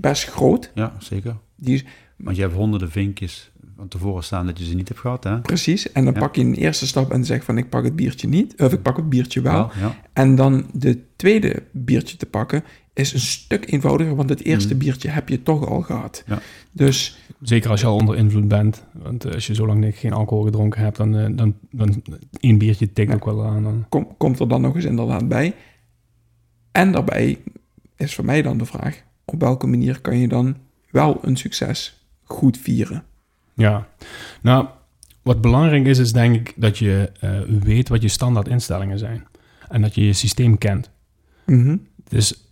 [0.00, 0.70] best groot.
[0.74, 1.36] Ja, zeker.
[1.56, 1.84] Die is
[2.16, 5.40] Want je hebt honderden vinkjes van tevoren staan dat je ze niet hebt gehad, hè?
[5.40, 5.92] precies.
[5.92, 6.20] En dan Ja.
[6.20, 8.54] pak je een eerste stap en zeg van ik pak het biertje niet.
[8.62, 9.70] Of ik pak het biertje wel.
[9.80, 9.96] Ja.
[10.12, 14.78] En dan de tweede biertje te pakken is een stuk eenvoudiger, want het eerste Mhm.
[14.84, 16.24] biertje heb je toch al gehad.
[16.26, 16.38] Ja.
[16.72, 18.84] Dus Zeker als je al onder invloed bent.
[18.92, 22.02] Want eh, als je zo lang niet- geen alcohol gedronken hebt, dan, eh, dan, dan
[22.40, 23.14] één biertje tikt Ja.
[23.14, 23.62] ook wel aan.
[23.62, 23.86] Dan.
[23.88, 25.54] kom, komt er dan nog eens inderdaad bij.
[26.72, 27.38] En daarbij
[27.96, 30.56] is voor mij dan de vraag, op welke manier kan je dan
[30.90, 33.04] wel een succes goed vieren?
[33.54, 33.88] Ja,
[34.42, 34.66] nou,
[35.22, 39.26] wat belangrijk is, is denk ik dat je eh, weet wat je standaard instellingen zijn.
[39.68, 40.90] En dat je je systeem kent.
[41.46, 41.76] Mhm.
[42.04, 42.48] Het is,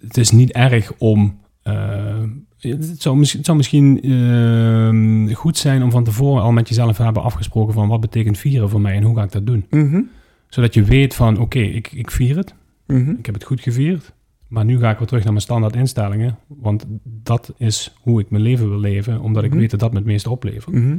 [0.00, 1.38] het is niet erg om.
[1.62, 2.22] eh,
[2.58, 6.96] het, zou misschien, het zou misschien eh, goed zijn om van tevoren al met jezelf
[6.96, 9.66] te hebben afgesproken van wat betekent vieren voor mij en hoe ga ik dat doen.
[9.70, 10.00] Mhm.
[10.48, 12.54] Zodat je weet van oké, ik, ik vier het,
[12.86, 13.10] Mhm.
[13.10, 14.12] ik heb het goed gevierd,
[14.54, 18.30] maar nu ga ik weer terug naar mijn standaard instellingen, want dat is hoe ik
[18.30, 19.58] mijn leven wil leven, omdat ik Mhm.
[19.58, 20.74] weet dat dat me het meeste oplevert.
[20.74, 20.96] Mhm.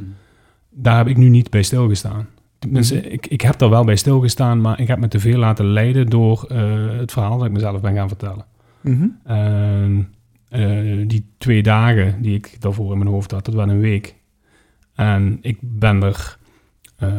[0.69, 2.27] Daar heb ik nu niet bij stilgestaan.
[2.59, 3.05] Tenminste, Mhm.
[3.05, 6.05] ik, ik heb er wel bij stilgestaan, maar ik heb me te veel laten leiden
[6.07, 8.45] door eh, het verhaal dat ik mezelf ben gaan vertellen.
[9.23, 10.07] En
[10.49, 14.15] eh, die twee dagen die ik daarvoor in mijn hoofd had, dat was een week.
[14.95, 16.37] En ik ben er,
[16.97, 17.09] eh,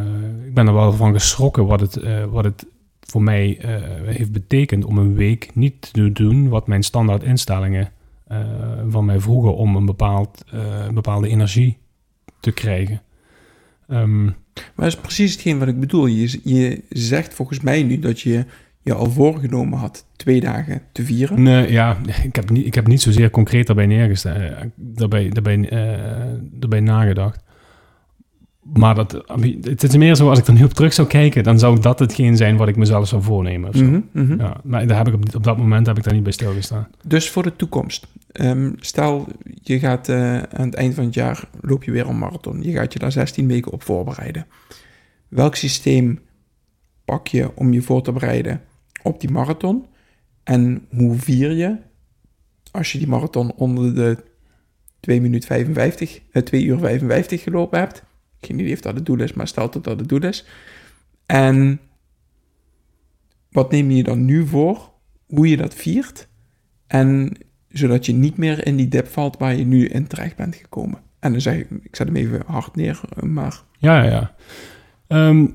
[0.47, 2.67] ik ben er wel van geschrokken wat het, wat het
[3.07, 7.91] voor mij eh, heeft betekend om een week niet te doen wat mijn standaard instellingen
[8.27, 8.39] eh,
[8.89, 11.79] van mij vroegen om een bepaald, eh, bepaalde energie
[12.41, 13.03] te krijgen.
[13.89, 14.35] Ehm, Maar
[14.75, 16.07] dat is precies hetgeen wat ik bedoel.
[16.07, 18.45] Je, je zegt volgens mij nu dat je
[18.83, 21.43] je al voorgenomen had twee dagen te vieren.
[21.43, 25.69] Nee, ja, ik heb niet, ik heb niet zozeer concreet daarbij eh, daarbij, daarbij,
[26.41, 27.45] daarbij nagedacht.
[28.73, 29.25] Maar dat,
[29.61, 31.99] het is meer zo, als ik er nu op terug zou kijken, dan zou dat
[31.99, 33.69] hetgeen zijn wat ik mezelf zou voornemen.
[33.69, 33.85] Of zo.
[33.85, 34.41] Mhm, mhm.
[34.41, 36.89] Ja, maar daar heb ik op, op dat moment heb ik daar niet bij stilgestaan.
[37.07, 38.07] Dus voor de toekomst.
[38.33, 39.27] Ehm, stel,
[39.63, 42.63] je gaat eh, aan het eind van het jaar loop je weer een marathon.
[42.63, 44.47] Je gaat je daar 16 weken op voorbereiden.
[45.29, 46.19] Welk systeem
[47.05, 48.61] pak je om je voor te bereiden
[49.03, 49.87] op die marathon?
[50.45, 51.77] En hoe vier je
[52.71, 54.25] als je die marathon onder de
[55.01, 58.05] 2 minuten 55, eh, 2 uur 55 gelopen hebt?
[58.41, 60.47] Geen idee of dat het doel is, maar stel dat dat het doel is.
[61.27, 61.81] En
[63.51, 64.91] wat neem je dan nu voor?
[65.27, 66.29] Hoe je dat viert?
[66.87, 67.37] En
[67.69, 70.99] zodat je niet meer in die dip valt waar je nu in terecht bent gekomen.
[71.19, 74.35] En dan zeg ik, ik zet hem even hard neer, maar Ja, ja, ja.
[75.07, 75.47] Ehm,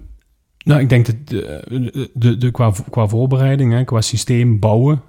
[0.64, 5.02] nou, ik denk dat de, de, de, qua, qua voorbereiding, hè, qua systeem bouwen.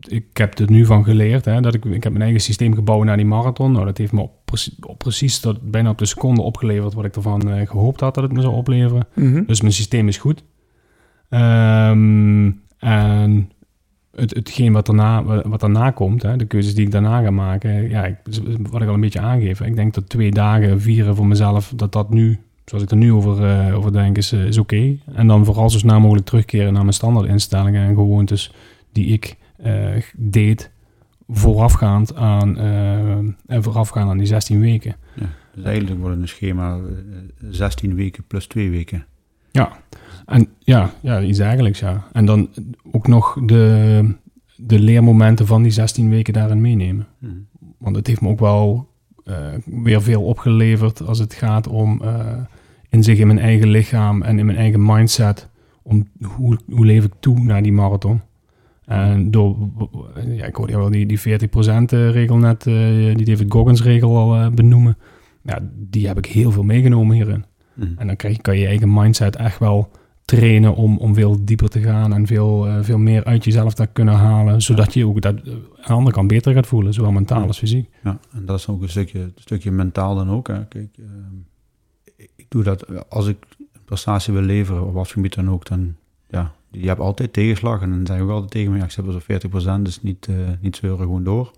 [0.00, 1.44] Ik heb er nu van geleerd.
[1.44, 3.72] Hè, dat ik, ik heb mijn eigen systeem gebouwd naar die marathon.
[3.72, 4.43] Nou, dat heeft me op,
[4.80, 8.22] op precies tot, bijna op de seconde opgeleverd wat ik ervan eh, gehoopt had dat
[8.22, 9.06] het me zou opleveren.
[9.46, 10.44] Dus mijn systeem is goed.
[11.28, 13.50] Ehm, en
[14.14, 17.88] het, hetgeen wat daarna, wat daarna komt, hè, de keuzes die ik daarna ga maken,
[17.88, 18.16] ja, ik,
[18.70, 19.60] wat ik al een beetje aangeef.
[19.60, 23.12] Ik denk dat twee dagen vieren voor mezelf, dat dat nu, zoals ik er nu
[23.12, 24.96] over, eh, over denk, is, eh, is oké.
[25.14, 28.52] En dan vooral zo snel mogelijk terugkeren naar mijn standaard instellingen en gewoontes
[28.92, 29.36] die ik
[30.16, 30.70] deed
[31.28, 33.08] voorafgaand aan, eh,
[33.46, 34.96] en voorafgaand aan die 16 weken.
[35.14, 36.82] Ja, dus eigenlijk wordt een schema eh,
[37.50, 39.06] 16 weken plus 2 weken.
[40.26, 42.06] En ja, ja, iets eigenlijk, ja.
[42.12, 42.48] En dan
[42.92, 44.14] ook nog de,
[44.56, 47.06] de leermomenten van die 16 weken daarin meenemen.
[47.18, 47.26] Hm.
[47.78, 48.88] Want het heeft me ook wel
[49.24, 52.36] eh, weer veel opgeleverd als het gaat om uh,
[52.88, 55.48] inzicht in mijn eigen lichaam en in mijn eigen mindset.
[55.82, 58.20] Om hoe, hoe leef ik toe naar die marathon.
[58.86, 59.56] En door,
[60.26, 61.22] ja, ik hoorde jou wel die, die 40%
[61.88, 64.96] regel net, uh, die David Goggins regel al uh, benoemen.
[65.42, 67.44] Ja, die heb ik heel veel meegenomen hierin.
[67.74, 67.82] Hm.
[67.96, 69.90] En dan krijg, kan je je eigen mindset echt wel
[70.24, 73.86] trainen om, om veel dieper te gaan en veel, uh, veel meer uit jezelf te
[73.92, 77.46] kunnen halen, zodat je ook dat aan de andere kant beter gaat voelen, zowel mentaal
[77.46, 77.90] als fysiek.
[78.04, 80.48] Ja, en dat is ook een stukje, een stukje mentaal dan ook.
[80.48, 80.66] Hè.
[80.66, 81.06] Kijk, uh,
[82.16, 85.94] ik doe dat als ik een prestatie wil leveren, op wat gebied dan ook, dan
[86.30, 87.82] ja, je hebt altijd tegenslag.
[87.82, 90.26] En dan zeg ik ook altijd tegen me, ja, ik zit op 40%, dus niet,
[90.30, 91.52] uh, niet zeuren, gewoon door.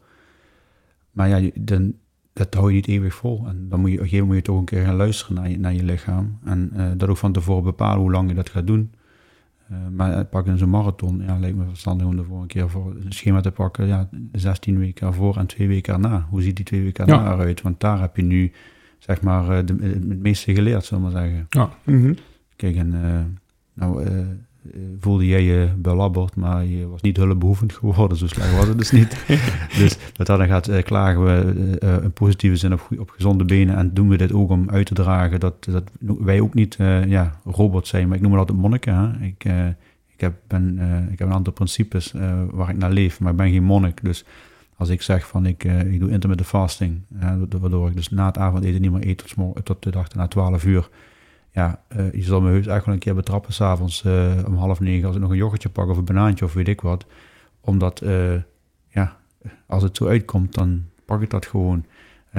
[1.10, 1.94] Maar ja, dan,
[2.32, 3.44] dat hou je niet eeuwig vol.
[3.46, 5.58] En dan moet je op een gegeven moment toch een keer gaan luisteren naar je,
[5.58, 6.38] naar je lichaam.
[6.44, 8.92] En uh, dat ook van tevoren bepalen hoe lang je dat gaat doen.
[9.72, 12.96] Uh, maar pak in zo'n marathon, ja, lijkt me verstandig om ervoor een keer voor
[13.04, 13.86] een schema te pakken.
[13.86, 16.26] Ja, 16 weken ervoor en twee weken erna.
[16.30, 17.32] Hoe ziet die twee weken erna ja.
[17.32, 17.62] eruit?
[17.62, 18.52] Want daar heb je nu,
[18.98, 21.46] zeg maar, de, het meeste geleerd, zullen we maar zeggen.
[21.48, 21.70] Ja.
[21.84, 22.16] Mm -hmm.
[22.56, 22.94] Kijk, en
[23.74, 24.04] nou,
[25.00, 28.18] voelde jij je belabberd, maar je was niet hulpbehoevend geworden.
[28.18, 29.24] Zo slecht was het dus niet.
[29.78, 33.76] dus dat dan gaat uh, klagen we uh, in positieve zin op, op gezonde benen.
[33.76, 36.76] En doen we dit ook om uit te dragen dat, dat wij ook niet
[37.06, 38.08] ja, robots zijn.
[38.08, 38.94] Maar ik noem het altijd monniken.
[38.94, 39.26] Hè?
[39.26, 39.44] Ik,
[40.12, 40.78] ik, heb, ben,
[41.12, 42.14] ik heb een aantal principes
[42.50, 44.04] waar ik naar leef, maar ik ben geen monnik.
[44.04, 44.24] Dus
[44.76, 47.00] als ik zeg van ik, ik doe intermittent fasting,
[47.60, 50.64] waardoor ik dus na het avondeten niet meer eet tot, tot de dag na 12
[50.64, 50.88] uur
[51.56, 54.80] ja, uh, je zal me heus echt wel een keer betrappen s'avonds uh, om half
[54.80, 57.06] negen als ik nog een yoghurtje pak of een banaantje of weet ik wat.
[57.60, 58.34] Omdat, uh,
[58.88, 59.16] ja,
[59.66, 61.84] als het zo uitkomt, dan pak ik dat gewoon.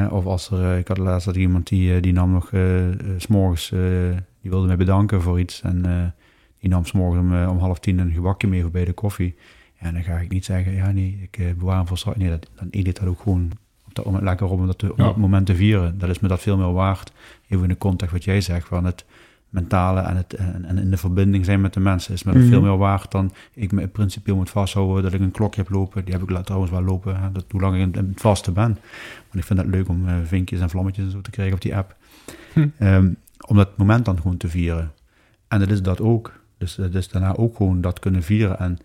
[0.10, 2.51] of als er, ik had laatst dat iemand die, die nam nog
[3.17, 3.69] s'morgens,
[4.41, 5.62] die wilde mij bedanken voor iets.
[5.62, 6.13] En
[6.60, 9.36] die nam s'morgens om, om half tien een gebakje mee voor bij de koffie.
[9.80, 12.17] Ja, dan ga ik niet zeggen, ja nee, ik bewaar hem voor straks.
[12.17, 13.51] Nee, dat, dan eet ik dat ook gewoon
[13.98, 15.04] dat moment lekker op, om dat, te, om Ja.
[15.06, 15.98] dat moment te vieren.
[15.98, 17.12] Dat is me dat veel meer waard.
[17.48, 19.06] Even in de context wat jij zegt, van het
[19.50, 22.42] mentale en, het, en, en in de verbinding zijn met de mensen, is me dat
[22.42, 22.52] Mhm.
[22.52, 26.06] veel meer waard dan ik me principieel moet vasthouden dat ik een klokje heb lopen.
[26.06, 28.52] Die heb ik trouwens wel lopen, hè, dat, hoe lang ik in, in het vaste
[28.52, 28.64] ben.
[29.22, 31.62] Want ik vind het leuk om eh, vinkjes en vlammetjes en zo te krijgen op
[31.62, 31.96] die app.
[32.54, 32.68] Hm.
[32.78, 33.10] Ehm,
[33.48, 34.92] om dat moment dan gewoon te vieren.
[35.48, 36.32] En dat is dat ook.
[36.58, 38.60] Dus dat is daarna ook gewoon dat kunnen vieren.
[38.60, 38.78] En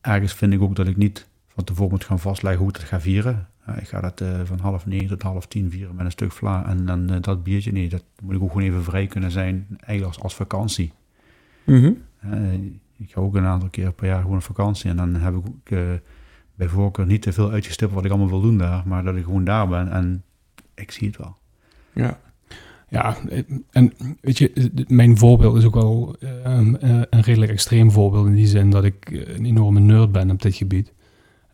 [0.00, 2.84] ergens vind ik ook dat ik niet van tevoren moet gaan vastleggen hoe ik het
[2.84, 3.46] ga vieren.
[3.74, 6.66] Ik ga dat eh, van half negen tot half tien vieren met een stuk vla.
[6.66, 9.66] En dan eh, dat biertje, nee, dat moet ik ook gewoon even vrij kunnen zijn.
[9.70, 10.92] Eigenlijk als, als vakantie.
[11.64, 11.92] Mhm.
[12.20, 12.52] Eh,
[12.98, 14.90] ik ga ook een aantal keer per jaar gewoon op vakantie.
[14.90, 15.68] En dan heb ik ook
[16.54, 18.82] bij voorkeur niet te veel uitgestippeld wat ik allemaal wil doen daar.
[18.86, 20.22] Maar dat ik gewoon daar ben en
[20.74, 21.36] ik zie het wel.
[21.92, 22.20] Ja.
[22.88, 23.16] Ja,
[23.70, 26.76] en weet je, mijn voorbeeld is ook wel een
[27.10, 30.54] een redelijk extreem voorbeeld in die zin dat ik een enorme nerd ben op dit
[30.54, 30.92] gebied.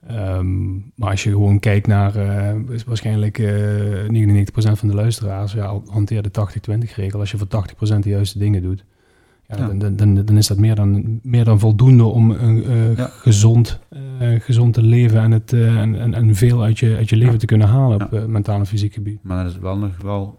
[0.07, 5.53] Ehm, maar als je gewoon kijkt naar, eh, is waarschijnlijk eh 99% van de luisteraars,
[5.53, 7.21] ja, hanteer de 80-20 regel.
[7.21, 8.85] Als je voor 80% de juiste dingen doet,
[9.47, 9.67] ja, Ja.
[9.69, 13.07] Dan, dan, dan, is dat meer dan, meer dan voldoende om een eh, Ja.
[13.07, 13.81] gezond,
[14.39, 17.47] gezond te leven en, het, en, en, en veel uit je, uit je leven te
[17.47, 19.19] kunnen halen op mentaal en fysiek gebied.
[19.23, 20.39] Maar dat is wel nog wel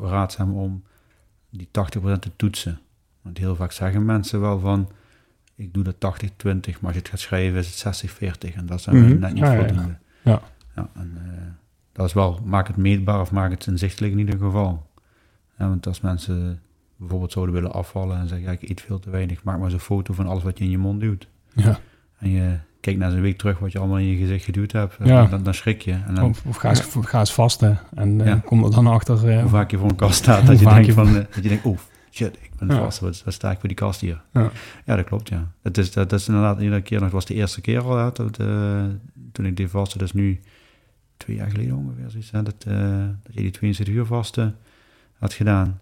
[0.00, 0.82] raadzaam om
[1.50, 1.72] die 80%
[2.18, 2.78] te toetsen.
[3.22, 4.88] Want heel vaak zeggen mensen wel van,
[5.56, 5.98] ik doe dat 80-20,
[6.44, 8.54] maar als je het gaat schrijven is het 60-40.
[8.54, 9.18] En dat zijn Mhm.
[9.18, 9.66] net niet Ja, ja, ja.
[9.66, 9.96] voldoende.
[10.22, 10.40] Ja.
[10.76, 11.42] ja en, eh,
[11.92, 14.86] dat is wel, maak het meetbaar of maak het inzichtelijk in ieder geval.
[15.58, 16.60] Ja, want als mensen
[16.96, 19.74] bijvoorbeeld zouden willen afvallen en zeggen, ja, ik eet veel te weinig, maak maar eens
[19.74, 21.28] een foto van alles wat je in je mond duwt.
[21.54, 21.78] Ja.
[22.18, 24.96] En je kijkt na een week terug wat je allemaal in je gezicht geduwd hebt.
[25.04, 25.26] Ja.
[25.26, 25.92] Dan, dan schrik je.
[25.92, 28.40] En dan, Of, of ga, eens, ga eens vasten en eh, Ja.
[28.44, 29.28] kom er dan achter.
[29.28, 31.48] eh, hoe vaak je voor een kast staat, dat je, denkt je- van, dat je
[31.48, 31.78] denkt, oh
[32.14, 32.74] shit, ik ben Ja.
[32.76, 34.22] vast, wat, wat sta ik voor die kast hier?
[34.32, 34.50] Ja.
[34.84, 35.50] Ja, dat klopt, ja.
[35.62, 37.96] Het is, dat, dat is inderdaad iedere keer, nog- het was de eerste keer al,
[37.96, 38.84] hè, dat, eh,
[39.32, 40.40] toen ik die vaste, dus nu
[41.16, 42.76] twee jaar geleden ongeveer, zoiets, hè, dat, eh,
[43.22, 44.52] dat je die 72 uur vaste
[45.18, 45.80] had gedaan.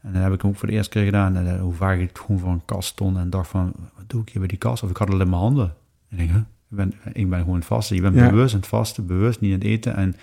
[0.00, 1.36] En dan heb ik hem ook voor de eerste keer gedaan.
[1.36, 4.22] En, eh, hoe vaak ik gewoon voor een kast stond en dacht van, wat doe
[4.22, 4.82] ik hier bij die kast?
[4.82, 5.74] Of ik had het in mijn handen.
[6.08, 6.38] En ik denk, huh?
[6.38, 7.96] ik, ben, ik ben gewoon vasten.
[7.96, 8.30] Je bent Ja.
[8.30, 9.96] bewust aan het vasten, bewust niet aan het eten.
[9.96, 10.14] En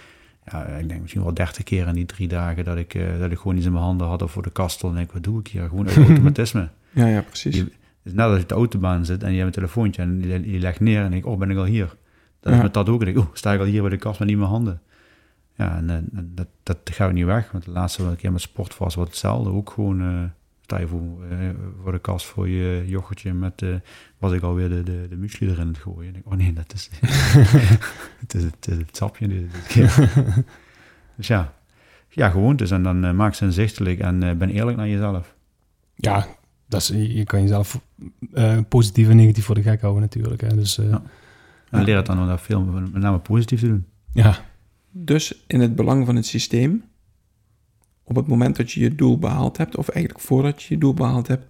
[0.51, 3.31] ja, ik denk misschien wel dertig keer in die drie dagen dat ik, eh, dat
[3.31, 4.95] ik gewoon iets in mijn handen had of voor de kast stond.
[4.95, 5.67] En ik, wat doe ik hier?
[5.67, 6.69] Gewoon uit automatisme.
[6.91, 7.55] Ja, ja, precies.
[7.55, 7.71] Je,
[8.03, 10.59] net als je op de autobaan zit en je hebt een telefoontje en je, je
[10.59, 11.95] legt neer en ik, oh, ben ik al hier?
[12.39, 13.01] Dat is met dat ook.
[13.01, 14.81] En ik, oh, sta ik al hier bij de kast met niet in mijn handen?
[15.55, 17.51] Ja, en, eh, en dat, dat gaat niet weg.
[17.51, 19.49] Want de laatste keer met sport was wat hetzelfde.
[19.49, 20.23] Ook gewoon, eh
[20.87, 21.37] voor, eh,
[21.83, 23.69] voor de kast voor je yoghurtje met, eh
[24.17, 26.13] was ik alweer de, de, de muesli erin het gooien.
[26.13, 26.89] En ik, oh nee, dat is,
[28.19, 30.09] het, is het, het, is het sapje dit, keer.
[31.15, 31.53] dus ja,
[32.09, 32.71] ja, gewoontes.
[32.71, 35.35] En dan eh, maak ze inzichtelijk en ben eerlijk naar jezelf.
[35.95, 36.27] ja,
[36.67, 37.79] dat is, je kan jezelf
[38.33, 40.41] eh, positief en negatief voor de gek houden natuurlijk.
[40.41, 40.55] Hè.
[40.55, 41.01] Dus eh, Ja.
[41.69, 41.85] En Ja.
[41.85, 43.85] leer het dan om dat veel met name positief te doen.
[44.13, 44.45] ja,
[44.91, 46.83] Dus in het belang van het systeem,
[48.11, 50.93] op het moment dat je je doel behaald hebt, of eigenlijk voordat je je doel
[50.93, 51.45] behaald hebt,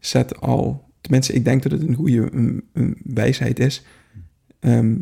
[0.00, 3.84] zet al, tenminste, ik denk dat het een goede een, een wijsheid is.
[4.60, 4.96] Ehm,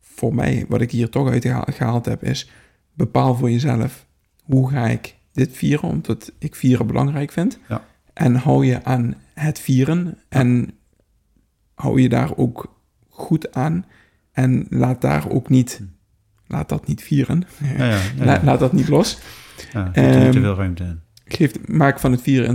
[0.00, 2.50] voor mij, wat ik hier toch uit geha- gehaald heb, is
[2.92, 4.06] bepaal voor jezelf
[4.42, 7.58] hoe ga ik dit vieren, omdat ik vieren belangrijk vind.
[7.68, 7.84] Ja.
[8.12, 10.70] En hou je aan het vieren en
[11.74, 13.86] hou je daar ook goed aan
[14.32, 15.80] en laat daar ook niet,
[16.46, 17.44] laat dat niet vieren.
[17.76, 18.00] Ja.
[18.44, 19.18] laat dat niet los.
[19.72, 21.00] Ja er niet te Ehm, veel ruimte in.
[21.26, 22.46] Geef, maak van het vieren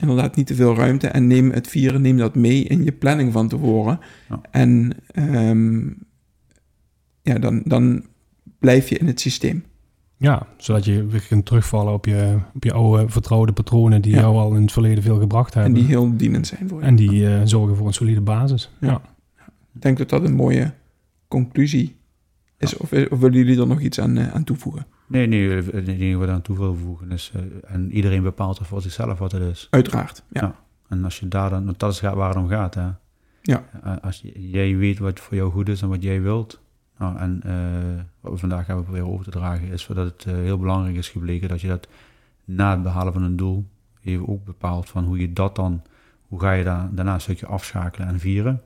[0.00, 3.32] inderdaad- niet te veel ruimte en neem het vieren, neem dat mee in je planning
[3.32, 4.00] van tevoren.
[4.28, 4.40] Ja.
[4.50, 5.86] En ehm,
[7.22, 8.04] ja, dan, dan
[8.58, 9.64] blijf je in het systeem.
[10.16, 14.20] Ja, zodat je weer kunt terugvallen op je, op je oude vertrouwde patronen die Ja.
[14.20, 15.78] jou al in het verleden veel gebracht En hebben.
[15.80, 16.86] die heel dienend zijn voor je.
[16.86, 18.70] En die eh, zorgen voor een solide basis.
[18.80, 18.88] Ja.
[18.88, 19.00] Ja.
[19.74, 20.72] Ik denk dat dat een mooie
[21.28, 21.96] conclusie
[22.58, 22.76] is.
[22.76, 24.86] Of, of willen jullie er nog iets aan, eh, aan toevoegen?
[25.08, 27.32] Nee, nee, het enige wat ik aan toe wil voegen is...
[27.34, 27.42] eh,
[27.74, 29.66] en iedereen bepaalt er voor zichzelf wat het is.
[29.70, 30.40] Uiteraard, ja.
[30.40, 30.54] Ja.
[30.88, 31.64] En als je daar dan...
[31.64, 32.88] Want dat is waar het om gaat, hè.
[33.42, 33.64] Ja.
[33.82, 36.60] Eh, Als je, jij weet wat voor jou goed is en wat jij wilt...
[36.98, 39.68] Nou, en eh, wat we vandaag hebben proberen over te dragen...
[39.68, 41.88] is dat het eh, heel belangrijk is gebleken dat je dat
[42.44, 43.64] na het behalen van een doel...
[44.02, 45.82] even ook bepaalt van hoe je dat dan...
[46.28, 48.60] Hoe ga je daar, daarna een stukje afschakelen en vieren...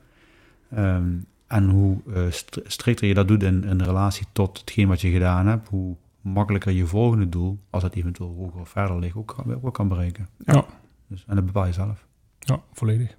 [0.71, 1.09] Ehm,
[1.47, 5.11] en hoe eh, str- strikter je dat doet in, in relatie tot hetgeen wat je
[5.11, 9.35] gedaan hebt, hoe makkelijker je volgende doel, als het eventueel hoger of verder ligt, ook
[9.37, 10.29] kan, ook kan bereiken.
[10.39, 10.67] Ja.
[11.09, 12.07] Dus, en dat bepaal je zelf.
[12.39, 13.17] ja, volledig.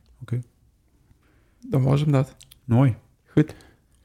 [1.69, 2.35] Dan was hem dat.
[2.63, 2.95] Mooi.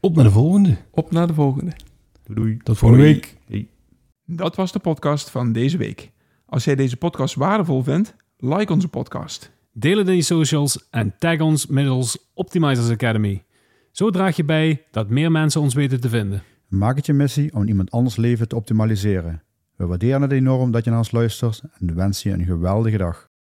[0.01, 0.77] Op naar de volgende.
[0.91, 1.73] Op naar de volgende.
[2.25, 2.57] Doei doei.
[2.57, 3.37] Tot volgende week.
[3.47, 3.69] Hey.
[4.25, 6.11] Dat was de podcast van deze week.
[6.47, 9.51] Als jij deze podcast waardevol vindt, like onze podcast.
[9.73, 13.45] Deel het in je socials en tag ons middels Optimizers Academy.
[13.93, 16.43] Zo draag je bij dat meer mensen ons weten te vinden.
[16.69, 19.43] Maak het je missie om iemand anders leven te optimaliseren.
[19.77, 23.28] We waarderen het enorm dat je naar ons luistert en wensen je een geweldige dag.